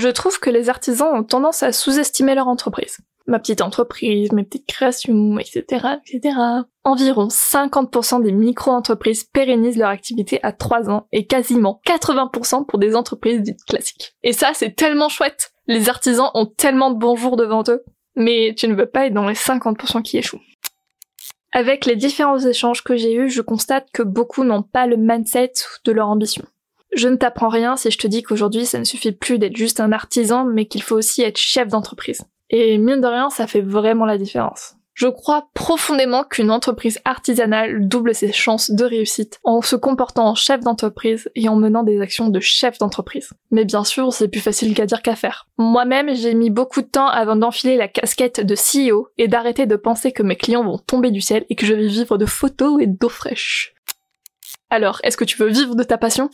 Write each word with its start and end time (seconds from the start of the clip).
Je 0.00 0.08
trouve 0.08 0.40
que 0.40 0.48
les 0.48 0.70
artisans 0.70 1.14
ont 1.14 1.24
tendance 1.24 1.62
à 1.62 1.72
sous-estimer 1.72 2.34
leur 2.34 2.48
entreprise. 2.48 2.96
Ma 3.26 3.38
petite 3.38 3.60
entreprise, 3.60 4.32
mes 4.32 4.44
petites 4.44 4.66
créations, 4.66 5.38
etc., 5.38 5.98
etc. 6.06 6.36
Environ 6.84 7.28
50% 7.28 8.22
des 8.22 8.32
micro-entreprises 8.32 9.24
pérennisent 9.24 9.76
leur 9.76 9.90
activité 9.90 10.40
à 10.42 10.52
3 10.52 10.88
ans 10.88 11.06
et 11.12 11.26
quasiment 11.26 11.82
80% 11.86 12.64
pour 12.64 12.78
des 12.78 12.96
entreprises 12.96 13.42
dites 13.42 13.62
classiques. 13.64 14.16
Et 14.22 14.32
ça, 14.32 14.52
c'est 14.54 14.74
tellement 14.74 15.10
chouette! 15.10 15.52
Les 15.66 15.90
artisans 15.90 16.30
ont 16.32 16.46
tellement 16.46 16.90
de 16.90 16.98
bons 16.98 17.16
jours 17.16 17.36
devant 17.36 17.62
eux. 17.68 17.84
Mais 18.16 18.54
tu 18.56 18.68
ne 18.68 18.74
veux 18.74 18.88
pas 18.88 19.06
être 19.06 19.14
dans 19.14 19.28
les 19.28 19.34
50% 19.34 20.00
qui 20.00 20.16
échouent. 20.16 20.40
Avec 21.52 21.84
les 21.84 21.96
différents 21.96 22.38
échanges 22.38 22.82
que 22.82 22.96
j'ai 22.96 23.14
eus, 23.14 23.28
je 23.28 23.42
constate 23.42 23.88
que 23.92 24.02
beaucoup 24.02 24.44
n'ont 24.44 24.62
pas 24.62 24.86
le 24.86 24.96
mindset 24.96 25.52
de 25.84 25.92
leur 25.92 26.08
ambition. 26.08 26.44
Je 26.92 27.08
ne 27.08 27.16
t'apprends 27.16 27.48
rien 27.48 27.76
si 27.76 27.90
je 27.90 27.98
te 27.98 28.06
dis 28.06 28.22
qu'aujourd'hui 28.22 28.66
ça 28.66 28.78
ne 28.78 28.84
suffit 28.84 29.12
plus 29.12 29.38
d'être 29.38 29.56
juste 29.56 29.80
un 29.80 29.92
artisan, 29.92 30.44
mais 30.44 30.66
qu'il 30.66 30.82
faut 30.82 30.96
aussi 30.96 31.22
être 31.22 31.38
chef 31.38 31.68
d'entreprise. 31.68 32.22
Et 32.50 32.78
mine 32.78 33.00
de 33.00 33.06
rien, 33.06 33.30
ça 33.30 33.46
fait 33.46 33.60
vraiment 33.60 34.06
la 34.06 34.18
différence. 34.18 34.74
Je 35.00 35.06
crois 35.06 35.48
profondément 35.54 36.24
qu'une 36.24 36.50
entreprise 36.50 37.00
artisanale 37.06 37.88
double 37.88 38.14
ses 38.14 38.32
chances 38.32 38.70
de 38.70 38.84
réussite 38.84 39.38
en 39.44 39.62
se 39.62 39.74
comportant 39.74 40.28
en 40.28 40.34
chef 40.34 40.60
d'entreprise 40.60 41.30
et 41.34 41.48
en 41.48 41.56
menant 41.56 41.84
des 41.84 42.02
actions 42.02 42.28
de 42.28 42.38
chef 42.38 42.76
d'entreprise. 42.76 43.30
Mais 43.50 43.64
bien 43.64 43.84
sûr, 43.84 44.12
c'est 44.12 44.28
plus 44.28 44.40
facile 44.40 44.74
qu'à 44.74 44.84
dire 44.84 45.00
qu'à 45.00 45.16
faire. 45.16 45.46
Moi-même, 45.56 46.14
j'ai 46.14 46.34
mis 46.34 46.50
beaucoup 46.50 46.82
de 46.82 46.86
temps 46.86 47.06
avant 47.06 47.36
d'enfiler 47.36 47.76
la 47.76 47.88
casquette 47.88 48.44
de 48.44 48.54
CEO 48.54 49.08
et 49.16 49.26
d'arrêter 49.26 49.64
de 49.64 49.76
penser 49.76 50.12
que 50.12 50.22
mes 50.22 50.36
clients 50.36 50.64
vont 50.64 50.76
tomber 50.76 51.10
du 51.10 51.22
ciel 51.22 51.46
et 51.48 51.54
que 51.54 51.64
je 51.64 51.72
vais 51.72 51.86
vivre 51.86 52.18
de 52.18 52.26
photos 52.26 52.82
et 52.82 52.86
d'eau 52.86 53.08
fraîche. 53.08 53.74
Alors, 54.68 55.00
est-ce 55.02 55.16
que 55.16 55.24
tu 55.24 55.38
veux 55.38 55.48
vivre 55.48 55.76
de 55.76 55.82
ta 55.82 55.96
passion? 55.96 56.28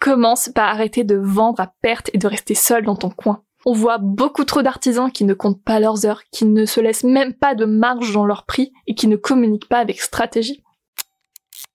Commence 0.00 0.48
par 0.48 0.68
arrêter 0.68 1.04
de 1.04 1.16
vendre 1.16 1.60
à 1.60 1.72
perte 1.80 2.10
et 2.12 2.18
de 2.18 2.26
rester 2.26 2.54
seul 2.54 2.84
dans 2.84 2.96
ton 2.96 3.10
coin. 3.10 3.44
On 3.64 3.72
voit 3.72 3.98
beaucoup 3.98 4.44
trop 4.44 4.62
d'artisans 4.62 5.12
qui 5.12 5.24
ne 5.24 5.34
comptent 5.34 5.62
pas 5.62 5.78
leurs 5.78 6.06
heures, 6.06 6.24
qui 6.32 6.44
ne 6.44 6.66
se 6.66 6.80
laissent 6.80 7.04
même 7.04 7.34
pas 7.34 7.54
de 7.54 7.64
marge 7.64 8.12
dans 8.12 8.24
leur 8.24 8.44
prix 8.44 8.72
et 8.88 8.96
qui 8.96 9.06
ne 9.06 9.16
communiquent 9.16 9.68
pas 9.68 9.78
avec 9.78 10.00
stratégie. 10.00 10.62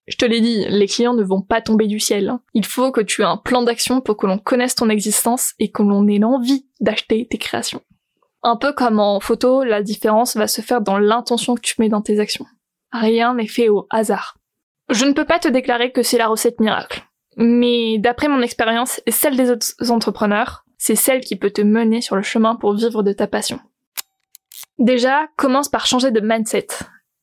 Je 0.08 0.18
te 0.18 0.26
l'ai 0.26 0.42
dit, 0.42 0.66
les 0.68 0.88
clients 0.88 1.14
ne 1.14 1.24
vont 1.24 1.42
pas 1.42 1.62
tomber 1.62 1.88
du 1.88 2.00
ciel. 2.00 2.30
Hein. 2.30 2.42
Il 2.54 2.66
faut 2.66 2.92
que 2.92 3.02
tu 3.02 3.22
aies 3.22 3.26
un 3.26 3.38
plan 3.38 3.62
d'action 3.64 4.02
pour 4.02 4.18
que 4.18 4.26
l'on 4.26 4.38
connaisse 4.38 4.76
ton 4.76 4.90
existence 4.90 5.54
et 5.60 5.72
que 5.72 5.84
l'on 5.84 6.08
ait 6.08 6.20
l'envie 6.20 6.66
d'acheter 6.80 7.28
tes 7.28 7.38
créations. 7.38 7.82
Un 8.44 8.56
peu 8.56 8.72
comme 8.72 9.00
en 9.00 9.20
photo, 9.20 9.64
la 9.64 9.82
différence 9.82 10.38
va 10.38 10.48
se 10.48 10.62
faire 10.62 10.82
dans 10.82 11.00
l'intention 11.00 11.56
que 11.56 11.62
tu 11.62 11.76
mets 11.80 11.90
dans 11.90 12.02
tes 12.02 12.20
actions. 12.20 12.46
Rien 12.92 13.34
n'est 13.36 13.48
fait 13.48 13.68
au 13.68 13.88
hasard. 13.90 14.38
Je 14.90 15.06
ne 15.06 15.12
peux 15.12 15.26
pas 15.26 15.40
te 15.40 15.50
déclarer 15.50 15.92
que 15.92 16.02
c'est 16.02 16.18
la 16.18 16.28
recette 16.28 16.62
miracle. 16.62 17.04
Mais 17.36 17.98
d'après 18.00 18.30
mon 18.30 18.42
expérience 18.42 19.02
et 19.06 19.12
celle 19.12 19.36
des 19.36 19.52
autres 19.52 19.92
entrepreneurs, 19.92 20.66
c'est 20.78 20.96
celle 20.96 21.22
qui 21.22 21.36
peut 21.36 21.52
te 21.52 21.62
mener 21.62 22.02
sur 22.02 22.16
le 22.16 22.22
chemin 22.22 22.56
pour 22.56 22.74
vivre 22.74 23.04
de 23.04 23.12
ta 23.12 23.28
passion. 23.28 23.60
Déjà, 24.80 25.28
commence 25.36 25.70
par 25.70 25.88
changer 25.88 26.12
de 26.12 26.22
mindset. 26.22 26.68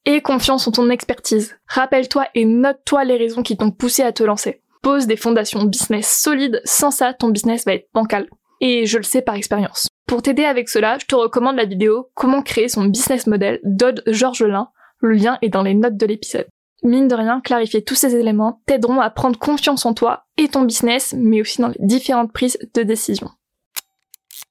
Aie 0.05 0.21
confiance 0.21 0.69
en 0.69 0.73
ton 0.73 0.91
expertise. 0.91 1.57
Rappelle-toi 1.67 2.27
et 2.35 2.45
note-toi 2.45 3.05
les 3.05 3.17
raisons 3.17 3.43
qui 3.43 3.57
t'ont 3.57 3.71
poussé 3.71 4.03
à 4.03 4.13
te 4.13 4.23
lancer. 4.23 4.61
Pose 4.83 5.07
des 5.07 5.17
fondations 5.17 5.65
business 5.65 6.21
solides, 6.21 6.61
sans 6.65 6.91
ça, 6.91 7.15
ton 7.15 7.29
business 7.29 7.65
va 7.65 7.75
être 7.75 7.89
bancal. 7.95 8.29
Et 8.61 8.85
je 8.85 8.99
le 8.99 9.05
sais 9.05 9.23
par 9.23 9.37
expérience. 9.37 9.89
Pour 10.07 10.21
t'aider 10.21 10.45
avec 10.45 10.69
cela, 10.69 10.99
je 10.99 11.07
te 11.07 11.15
recommande 11.15 11.57
la 11.57 11.65
vidéo 11.65 12.11
Comment 12.15 12.43
créer 12.43 12.69
son 12.69 12.85
business 12.85 13.27
model 13.27 13.61
d'Aude 13.65 14.03
Georgelin. 14.07 14.69
Le 14.99 15.15
lien 15.15 15.39
est 15.41 15.49
dans 15.49 15.63
les 15.63 15.75
notes 15.75 15.97
de 15.97 16.07
l'épisode 16.07 16.47
mine 16.85 17.09
de 17.09 17.15
rien, 17.15 17.41
clarifier 17.41 17.83
tous 17.83 17.95
ces 17.95 18.15
éléments 18.15 18.63
t'aideront 18.67 19.01
à 19.01 19.11
prendre 19.11 19.39
confiance 19.39 19.87
en 19.87 19.95
toi 19.95 20.27
et 20.37 20.49
ton 20.49 20.63
business, 20.63 21.15
mais 21.17 21.41
aussi 21.41 21.61
dans 21.61 21.69
les 21.69 21.77
différentes 21.81 22.33
prises 22.33 22.59
de 22.75 22.83
décision. 22.83 23.31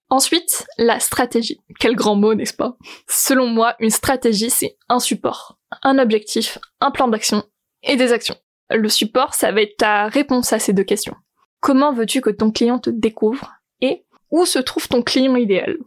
Ensuite, 0.09 0.67
la 0.77 0.99
stratégie. 0.99 1.59
Quel 1.79 1.95
grand 1.95 2.15
mot, 2.15 2.35
n'est-ce 2.35 2.53
pas? 2.53 2.77
Selon 3.07 3.47
moi, 3.47 3.75
une 3.79 3.89
stratégie, 3.89 4.49
c'est 4.49 4.77
un 4.89 4.99
support, 4.99 5.57
un 5.81 5.97
objectif, 5.97 6.59
un 6.81 6.91
plan 6.91 7.07
d'action 7.07 7.43
et 7.81 7.95
des 7.95 8.11
actions. 8.11 8.35
Le 8.69 8.89
support, 8.89 9.33
ça 9.33 9.51
va 9.51 9.61
être 9.61 9.77
ta 9.77 10.07
réponse 10.07 10.53
à 10.53 10.59
ces 10.59 10.73
deux 10.73 10.83
questions. 10.83 11.15
Comment 11.61 11.93
veux-tu 11.93 12.21
que 12.21 12.29
ton 12.29 12.51
client 12.51 12.79
te 12.79 12.89
découvre 12.89 13.53
Et 13.81 14.05
où 14.31 14.45
se 14.45 14.59
trouve 14.59 14.87
ton 14.87 15.01
client 15.01 15.35
idéal? 15.35 15.77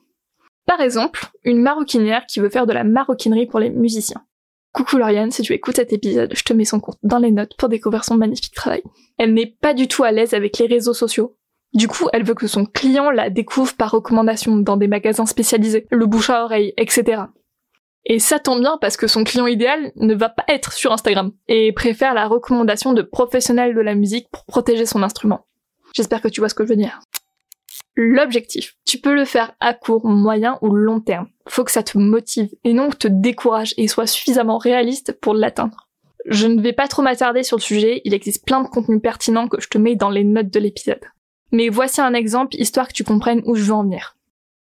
Par 0.66 0.80
exemple, 0.80 1.26
une 1.44 1.62
maroquinière 1.62 2.26
qui 2.26 2.40
veut 2.40 2.50
faire 2.50 2.66
de 2.66 2.72
la 2.72 2.82
maroquinerie 2.82 3.46
pour 3.46 3.60
les 3.60 3.70
musiciens. 3.70 4.24
Coucou 4.76 4.98
Lauriane, 4.98 5.30
si 5.30 5.40
tu 5.40 5.54
écoutes 5.54 5.76
cet 5.76 5.94
épisode, 5.94 6.34
je 6.36 6.42
te 6.42 6.52
mets 6.52 6.66
son 6.66 6.80
compte 6.80 6.98
dans 7.02 7.16
les 7.16 7.30
notes 7.30 7.56
pour 7.56 7.70
découvrir 7.70 8.04
son 8.04 8.14
magnifique 8.14 8.52
travail. 8.52 8.82
Elle 9.16 9.32
n'est 9.32 9.56
pas 9.58 9.72
du 9.72 9.88
tout 9.88 10.04
à 10.04 10.12
l'aise 10.12 10.34
avec 10.34 10.58
les 10.58 10.66
réseaux 10.66 10.92
sociaux. 10.92 11.34
Du 11.72 11.88
coup, 11.88 12.10
elle 12.12 12.24
veut 12.24 12.34
que 12.34 12.46
son 12.46 12.66
client 12.66 13.10
la 13.10 13.30
découvre 13.30 13.74
par 13.74 13.90
recommandation 13.90 14.54
dans 14.58 14.76
des 14.76 14.86
magasins 14.86 15.24
spécialisés, 15.24 15.86
le 15.90 16.04
bouche 16.04 16.28
à 16.28 16.44
oreille, 16.44 16.74
etc. 16.76 17.22
Et 18.04 18.18
ça 18.18 18.38
tombe 18.38 18.60
bien 18.60 18.76
parce 18.78 18.98
que 18.98 19.06
son 19.06 19.24
client 19.24 19.46
idéal 19.46 19.92
ne 19.96 20.14
va 20.14 20.28
pas 20.28 20.44
être 20.46 20.74
sur 20.74 20.92
Instagram 20.92 21.32
et 21.48 21.72
préfère 21.72 22.12
la 22.12 22.28
recommandation 22.28 22.92
de 22.92 23.00
professionnels 23.00 23.74
de 23.74 23.80
la 23.80 23.94
musique 23.94 24.28
pour 24.30 24.44
protéger 24.44 24.84
son 24.84 25.02
instrument. 25.02 25.46
J'espère 25.94 26.20
que 26.20 26.28
tu 26.28 26.42
vois 26.42 26.50
ce 26.50 26.54
que 26.54 26.64
je 26.64 26.68
veux 26.68 26.76
dire 26.76 27.00
l'objectif. 27.96 28.76
Tu 28.84 28.98
peux 28.98 29.14
le 29.14 29.24
faire 29.24 29.54
à 29.60 29.74
court, 29.74 30.06
moyen 30.06 30.58
ou 30.62 30.68
long 30.68 31.00
terme. 31.00 31.28
Faut 31.48 31.64
que 31.64 31.72
ça 31.72 31.82
te 31.82 31.98
motive 31.98 32.50
et 32.64 32.72
non 32.72 32.90
que 32.90 32.96
te 32.96 33.08
décourage 33.08 33.74
et 33.76 33.88
soit 33.88 34.06
suffisamment 34.06 34.58
réaliste 34.58 35.12
pour 35.20 35.34
l'atteindre. 35.34 35.88
Je 36.26 36.46
ne 36.46 36.60
vais 36.60 36.72
pas 36.72 36.88
trop 36.88 37.02
m'attarder 37.02 37.42
sur 37.42 37.56
le 37.56 37.62
sujet, 37.62 38.02
il 38.04 38.12
existe 38.12 38.44
plein 38.44 38.62
de 38.62 38.68
contenus 38.68 39.00
pertinents 39.00 39.48
que 39.48 39.60
je 39.60 39.68
te 39.68 39.78
mets 39.78 39.96
dans 39.96 40.10
les 40.10 40.24
notes 40.24 40.52
de 40.52 40.60
l'épisode. 40.60 41.04
Mais 41.52 41.68
voici 41.68 42.00
un 42.00 42.14
exemple 42.14 42.56
histoire 42.56 42.88
que 42.88 42.92
tu 42.92 43.04
comprennes 43.04 43.42
où 43.46 43.54
je 43.54 43.62
veux 43.62 43.72
en 43.72 43.84
venir. 43.84 44.16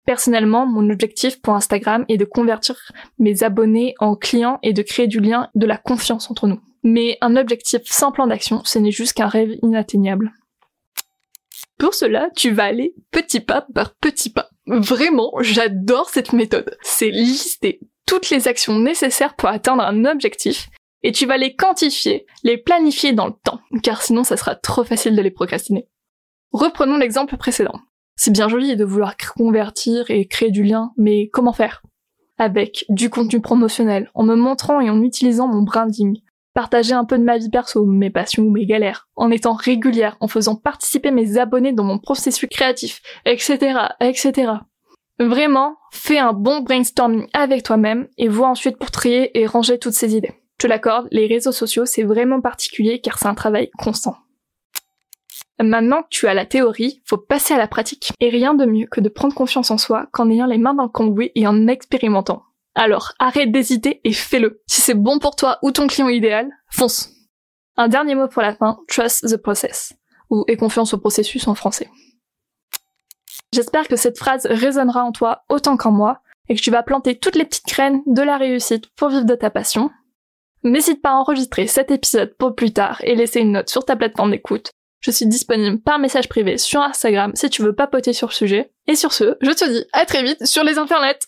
Personnellement, 0.06 0.68
mon 0.68 0.92
objectif 0.92 1.42
pour 1.42 1.56
Instagram 1.56 2.06
est 2.08 2.18
de 2.18 2.26
convertir 2.26 2.92
mes 3.18 3.44
abonnés 3.44 3.96
en 4.00 4.16
clients 4.16 4.60
et 4.62 4.72
de 4.72 4.84
créer 4.84 5.08
du 5.08 5.20
lien, 5.20 5.50
de 5.56 5.66
la 5.66 5.78
confiance 5.78 6.30
entre 6.30 6.48
nous. 6.48 6.60
Mais 6.84 7.18
un 7.22 7.36
objectif 7.36 7.82
sans 7.86 8.12
plan 8.12 8.28
d'action, 8.28 8.62
ce 8.64 8.78
n'est 8.78 8.92
juste 8.92 9.14
qu'un 9.14 9.28
rêve 9.28 9.58
inatteignable. 9.64 10.32
Pour 11.78 11.94
cela, 11.94 12.30
tu 12.36 12.52
vas 12.52 12.66
aller 12.66 12.96
petit 13.12 13.40
pas 13.40 13.66
par 13.74 13.96
petit 13.96 14.30
pas. 14.30 14.50
Vraiment, 14.66 15.32
j'adore 15.42 16.10
cette 16.10 16.34
méthode. 16.34 16.78
C'est 16.82 17.10
lister 17.10 17.80
toutes 18.06 18.30
les 18.30 18.48
actions 18.48 18.80
nécessaires 18.80 19.36
pour 19.36 19.50
atteindre 19.50 19.84
un 19.84 20.06
objectif 20.06 20.70
et 21.04 21.12
tu 21.12 21.26
vas 21.26 21.38
les 21.38 21.56
quantifier, 21.56 22.26
les 22.44 22.58
planifier 22.58 23.14
dans 23.14 23.28
le 23.28 23.34
temps, 23.44 23.60
car 23.84 24.02
sinon 24.02 24.24
ça 24.24 24.38
sera 24.38 24.56
trop 24.56 24.84
facile 24.84 25.16
de 25.16 25.22
les 25.22 25.32
procrastiner. 25.32 25.88
Reprenons 26.52 26.98
l'exemple 26.98 27.38
précédent. 27.38 27.80
C'est 28.16 28.32
bien 28.32 28.48
joli 28.48 28.76
de 28.76 28.86
vouloir 28.86 29.16
convertir 29.18 30.10
et 30.10 30.26
créer 30.26 30.52
du 30.52 30.64
lien, 30.64 30.94
mais 30.98 31.30
comment 31.30 31.54
faire? 31.54 31.84
Avec 32.38 32.86
du 32.90 33.10
contenu 33.10 33.42
promotionnel, 33.42 34.10
en 34.14 34.24
me 34.24 34.36
montrant 34.36 34.80
et 34.80 34.90
en 34.90 35.02
utilisant 35.04 35.48
mon 35.48 35.62
branding, 35.62 36.22
partager 36.56 36.94
un 36.94 37.06
peu 37.06 37.20
de 37.20 37.24
ma 37.24 37.38
vie 37.38 37.50
perso, 37.50 37.86
mes 37.86 38.10
passions, 38.10 38.50
mes 38.50 38.66
galères, 38.66 39.08
en 39.16 39.30
étant 39.30 39.54
régulière, 39.54 40.18
en 40.22 40.28
faisant 40.28 40.56
participer 40.56 41.12
mes 41.12 41.38
abonnés 41.38 41.74
dans 41.74 41.84
mon 41.84 42.00
processus 42.00 42.50
créatif, 42.50 43.02
etc., 43.26 43.80
etc. 44.00 44.54
Vraiment, 45.20 45.76
fais 45.92 46.18
un 46.18 46.34
bon 46.34 46.62
brainstorming 46.62 47.28
avec 47.34 47.64
toi-même 47.64 48.08
et 48.18 48.30
vois 48.30 48.48
ensuite 48.48 48.78
pour 48.78 48.90
trier 48.90 49.38
et 49.38 49.46
ranger 49.46 49.78
toutes 49.78 49.94
ces 49.94 50.16
idées. 50.16 50.34
Je 50.62 50.68
l'accorde, 50.68 51.08
les 51.12 51.28
réseaux 51.28 51.52
sociaux, 51.52 51.86
c'est 51.86 52.04
vraiment 52.04 52.42
particulier 52.42 53.02
car 53.02 53.20
c'est 53.20 53.28
un 53.28 53.36
travail 53.36 53.70
constant. 53.78 54.16
Maintenant 55.62 56.04
que 56.04 56.10
tu 56.10 56.28
as 56.28 56.34
la 56.34 56.46
théorie, 56.46 57.02
faut 57.06 57.18
passer 57.18 57.54
à 57.54 57.58
la 57.58 57.68
pratique. 57.68 58.12
Et 58.20 58.30
rien 58.30 58.54
de 58.54 58.66
mieux 58.66 58.88
que 58.88 59.02
de 59.02 59.10
prendre 59.10 59.36
confiance 59.36 59.72
en 59.72 59.78
soi 59.78 60.08
qu'en 60.12 60.30
ayant 60.30 60.48
les 60.48 60.58
mains 60.58 60.74
dans 60.74 60.84
le 60.84 60.90
cambouis 60.90 61.32
et 61.36 61.48
en 61.48 61.68
expérimentant. 61.68 62.44
Alors 62.76 63.14
arrête 63.20 63.52
d'hésiter 63.52 64.02
et 64.04 64.14
fais-le. 64.14 64.62
Si 64.68 64.82
c'est 64.82 64.94
bon 64.94 65.18
pour 65.18 65.36
toi 65.36 65.60
ou 65.62 65.72
ton 65.72 65.88
client 65.88 66.10
idéal, 66.10 66.50
fonce. 66.70 67.10
Un 67.78 67.88
dernier 67.88 68.16
mot 68.16 68.28
pour 68.28 68.42
la 68.42 68.54
fin, 68.54 68.80
trust 68.88 69.28
the 69.30 69.38
process, 69.38 69.94
ou 70.30 70.44
aie 70.48 70.58
confiance 70.58 70.94
au 70.94 70.98
processus 70.98 71.48
en 71.48 71.56
français. 71.56 71.90
J'espère 73.54 73.88
que 73.88 73.96
cette 73.96 74.18
phrase 74.18 74.46
résonnera 74.50 75.04
en 75.04 75.12
toi 75.12 75.44
autant 75.50 75.78
qu'en 75.78 75.92
moi, 75.92 76.22
et 76.50 76.56
que 76.56 76.62
tu 76.62 76.72
vas 76.72 76.84
planter 76.84 77.18
toutes 77.18 77.36
les 77.36 77.46
petites 77.46 77.68
graines 77.68 78.02
de 78.06 78.22
la 78.22 78.38
réussite 78.38 78.88
pour 78.96 79.10
vivre 79.10 79.26
de 79.26 79.36
ta 79.36 79.50
passion. 79.50 79.90
N'hésite 80.64 81.02
pas 81.02 81.12
à 81.12 81.16
enregistrer 81.16 81.68
cet 81.68 81.92
épisode 81.92 82.36
pour 82.38 82.56
plus 82.56 82.74
tard 82.74 83.00
et 83.04 83.16
laisser 83.16 83.40
une 83.40 83.54
note 83.54 83.70
sur 83.70 83.86
ta 83.86 83.96
plateforme 83.96 84.32
d'écoute. 84.32 84.72
Je 85.00 85.12
suis 85.12 85.28
disponible 85.28 85.80
par 85.82 86.00
message 86.00 86.28
privé 86.28 86.58
sur 86.58 86.82
Instagram 86.82 87.32
si 87.36 87.50
tu 87.50 87.62
veux 87.62 87.76
papoter 87.76 88.14
sur 88.14 88.30
le 88.30 88.34
sujet. 88.34 88.72
Et 88.88 88.96
sur 88.96 89.14
ce, 89.14 89.38
je 89.42 89.52
te 89.52 89.70
dis 89.70 89.86
à 89.94 90.06
très 90.06 90.24
vite 90.24 90.46
sur 90.46 90.64
les 90.64 90.80
internets 90.80 91.20